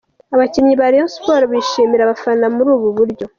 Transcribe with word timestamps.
Abakinnyi 0.35 0.73
ba 0.79 0.91
Rayon 0.91 1.11
Sports 1.15 1.49
bashimira 1.53 2.01
abafana 2.03 2.45
muri 2.55 2.69
ubu 2.77 2.87
buryo. 2.97 3.25